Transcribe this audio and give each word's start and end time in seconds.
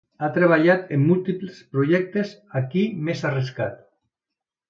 Ha 0.25 0.27
treballat 0.35 0.87
en 0.95 1.03
múltiples 1.09 1.59
projectes 1.75 2.33
a 2.59 2.63
quin 2.73 3.05
més 3.11 3.23
arriscat. 3.33 3.77